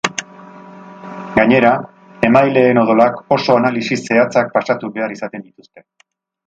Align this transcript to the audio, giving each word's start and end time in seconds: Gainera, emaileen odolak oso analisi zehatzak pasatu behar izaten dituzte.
Gainera, 1.35 1.73
emaileen 2.31 2.81
odolak 2.85 3.23
oso 3.39 3.61
analisi 3.61 4.01
zehatzak 4.03 4.53
pasatu 4.59 4.93
behar 4.99 5.19
izaten 5.19 5.51
dituzte. 5.51 5.89